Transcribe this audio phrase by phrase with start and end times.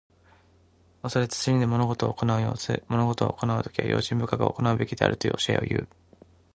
[1.03, 2.83] 恐れ慎んで物事を行う様子。
[2.87, 5.87] 物事を行うときには、用心深く行うべきであるという教えをいう。